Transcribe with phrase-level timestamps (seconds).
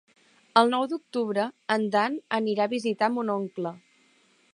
[0.61, 1.43] El nou d'octubre
[1.75, 3.75] en Dan anirà a visitar mon oncle.